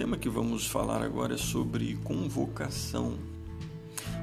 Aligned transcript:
tema 0.00 0.16
que 0.16 0.30
vamos 0.30 0.66
falar 0.66 1.02
agora 1.02 1.34
é 1.34 1.36
sobre 1.36 1.94
convocação. 1.96 3.18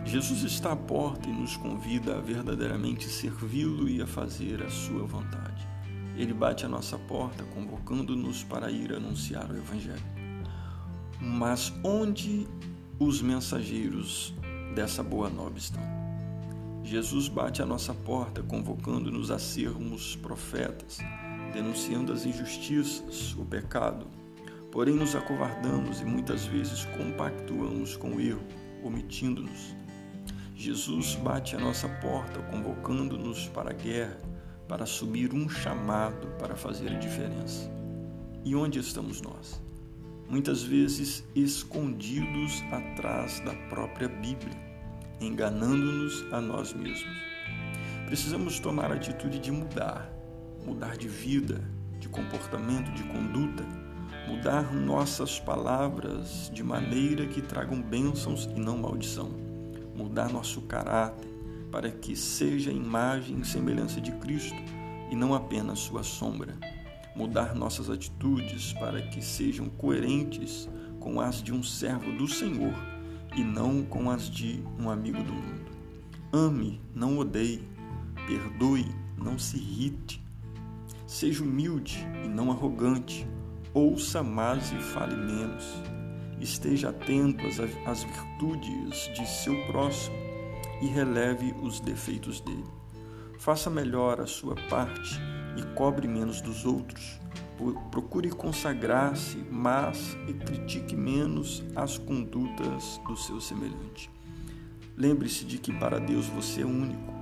Jesus 0.04 0.42
está 0.42 0.72
à 0.72 0.76
porta 0.76 1.30
e 1.30 1.32
nos 1.32 1.56
convida 1.56 2.18
a 2.18 2.20
verdadeiramente 2.20 3.08
servi-lo 3.08 3.88
e 3.88 4.02
a 4.02 4.08
fazer 4.08 4.64
a 4.64 4.72
sua 4.72 5.04
vontade. 5.04 5.68
Ele 6.16 6.34
bate 6.34 6.66
à 6.66 6.68
nossa 6.68 6.98
porta, 6.98 7.44
convocando-nos 7.54 8.44
para 8.44 8.72
ir 8.72 8.92
anunciar 8.92 9.52
o 9.52 9.56
Evangelho. 9.56 10.02
Mas 11.22 11.72
onde 11.84 12.48
os 12.98 13.22
mensageiros 13.22 14.34
dessa 14.74 15.04
boa 15.04 15.30
nova 15.30 15.60
estão? 15.60 15.84
Jesus 16.84 17.28
bate 17.28 17.62
à 17.62 17.68
nossa 17.68 17.94
porta, 17.94 18.42
convocando-nos 18.42 19.30
a 19.30 19.38
sermos 19.38 20.16
profetas, 20.16 20.98
denunciando 21.54 22.12
as 22.12 22.26
injustiças, 22.26 23.36
o 23.38 23.46
pecado, 23.46 24.08
Porém, 24.78 24.94
nos 24.94 25.16
acovardamos 25.16 26.02
e 26.02 26.06
muitas 26.06 26.46
vezes 26.46 26.86
compactuamos 26.96 27.98
com 27.98 28.12
o 28.12 28.22
erro, 28.22 28.44
omitindo-nos. 28.84 29.76
Jesus 30.54 31.16
bate 31.16 31.56
à 31.56 31.60
nossa 31.60 31.90
porta, 31.90 32.40
convocando-nos 32.44 33.48
para 33.48 33.72
a 33.72 33.74
guerra, 33.74 34.16
para 34.68 34.84
assumir 34.84 35.34
um 35.34 35.50
chamado 35.50 36.28
para 36.38 36.56
fazer 36.56 36.90
a 36.90 37.00
diferença. 37.00 37.68
E 38.46 38.56
onde 38.56 38.78
estamos 38.78 39.20
nós? 39.20 39.60
Muitas 40.30 40.62
vezes 40.62 41.24
escondidos 41.34 42.62
atrás 42.72 43.40
da 43.40 43.56
própria 43.70 44.08
Bíblia, 44.08 44.56
enganando-nos 45.20 46.32
a 46.32 46.40
nós 46.40 46.72
mesmos. 46.76 47.18
Precisamos 48.06 48.60
tomar 48.60 48.92
a 48.92 48.96
atitude 48.96 49.40
de 49.40 49.52
mudar, 49.52 50.08
mudar 50.64 50.96
de 50.98 51.08
vida, 51.08 51.68
de 52.00 52.08
comportamento, 52.08 52.92
de 52.92 53.02
conduta 53.06 53.87
mudar 54.28 54.74
nossas 54.74 55.40
palavras 55.40 56.52
de 56.54 56.62
maneira 56.62 57.26
que 57.26 57.42
tragam 57.42 57.82
bênçãos 57.82 58.50
e 58.54 58.60
não 58.60 58.78
maldição, 58.78 59.32
mudar 59.96 60.30
nosso 60.30 60.62
caráter 60.64 61.30
para 61.72 61.90
que 61.90 62.14
seja 62.14 62.70
imagem 62.70 63.40
e 63.40 63.46
semelhança 63.46 64.02
de 64.02 64.12
Cristo 64.12 64.58
e 65.10 65.16
não 65.16 65.34
apenas 65.34 65.80
sua 65.80 66.04
sombra, 66.04 66.54
mudar 67.16 67.56
nossas 67.56 67.90
atitudes 67.90 68.74
para 68.74 69.02
que 69.02 69.22
sejam 69.22 69.70
coerentes 69.70 70.68
com 71.00 71.22
as 71.22 71.42
de 71.42 71.54
um 71.54 71.64
servo 71.64 72.12
do 72.12 72.28
Senhor 72.28 72.74
e 73.34 73.44
não 73.44 73.82
com 73.82 74.12
as 74.12 74.30
de 74.30 74.62
um 74.78 74.90
amigo 74.90 75.24
do 75.24 75.34
mundo. 75.34 75.72
Ame, 76.34 76.82
não 76.94 77.18
odeie, 77.18 77.64
perdoe, 78.28 78.86
não 79.18 79.40
se 79.40 79.56
irrite. 79.56 80.22
Seja 81.06 81.44
humilde 81.44 82.06
e 82.26 82.28
não 82.28 82.52
arrogante 82.52 83.26
ouça 83.78 84.24
mais 84.24 84.72
e 84.72 84.78
fale 84.78 85.16
menos. 85.16 85.64
Esteja 86.42 86.90
atento 86.90 87.46
às, 87.46 87.60
às 87.86 88.04
virtudes 88.04 89.12
de 89.14 89.28
seu 89.28 89.56
próximo 89.68 90.16
e 90.82 90.88
releve 90.88 91.54
os 91.62 91.80
defeitos 91.80 92.40
dele. 92.42 92.66
Faça 93.40 93.70
melhor 93.70 94.20
a 94.20 94.26
sua 94.26 94.56
parte 94.68 95.20
e 95.56 95.64
cobre 95.76 96.08
menos 96.08 96.42
dos 96.42 96.66
outros. 96.66 97.20
Procure 97.92 98.30
consagrar-se, 98.30 99.38
mas 99.50 100.18
e 100.28 100.34
critique 100.34 100.96
menos 100.96 101.64
as 101.76 101.98
condutas 101.98 103.00
do 103.08 103.16
seu 103.16 103.40
semelhante. 103.40 104.10
Lembre-se 104.96 105.46
de 105.46 105.60
que 105.60 105.72
para 105.72 106.00
Deus 106.00 106.26
você 106.28 106.62
é 106.62 106.66
único 106.66 107.14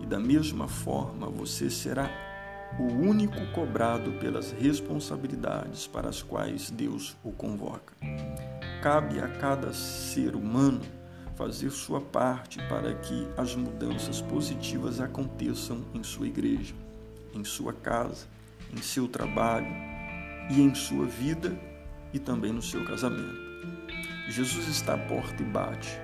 e 0.00 0.06
da 0.06 0.18
mesma 0.18 0.66
forma 0.66 1.28
você 1.28 1.70
será 1.70 2.29
o 2.78 2.84
único 2.84 3.44
cobrado 3.52 4.12
pelas 4.12 4.52
responsabilidades 4.52 5.86
para 5.86 6.08
as 6.08 6.22
quais 6.22 6.70
Deus 6.70 7.16
o 7.22 7.32
convoca. 7.32 7.94
Cabe 8.82 9.20
a 9.20 9.28
cada 9.28 9.72
ser 9.72 10.34
humano 10.34 10.80
fazer 11.34 11.70
sua 11.70 12.00
parte 12.00 12.58
para 12.68 12.94
que 12.94 13.26
as 13.36 13.54
mudanças 13.54 14.20
positivas 14.20 15.00
aconteçam 15.00 15.84
em 15.94 16.02
sua 16.02 16.26
igreja, 16.26 16.74
em 17.34 17.44
sua 17.44 17.72
casa, 17.72 18.26
em 18.72 18.80
seu 18.82 19.08
trabalho 19.08 19.74
e 20.50 20.60
em 20.60 20.74
sua 20.74 21.06
vida 21.06 21.58
e 22.12 22.18
também 22.18 22.52
no 22.52 22.62
seu 22.62 22.84
casamento. 22.84 23.40
Jesus 24.28 24.68
está 24.68 24.94
à 24.94 24.98
porta 24.98 25.42
e 25.42 25.46
bate. 25.46 25.98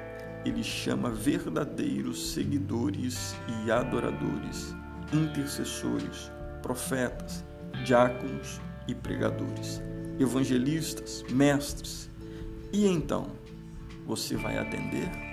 Ele 0.45 0.63
chama 0.63 1.11
verdadeiros 1.11 2.33
seguidores 2.33 3.37
e 3.65 3.71
adoradores, 3.71 4.75
intercessores, 5.13 6.31
profetas, 6.66 7.44
diáconos 7.84 8.60
e 8.88 8.94
pregadores, 8.94 9.81
evangelistas, 10.19 11.25
mestres. 11.31 12.10
E 12.72 12.88
então, 12.88 13.28
você 14.04 14.34
vai 14.34 14.59
atender? 14.59 15.26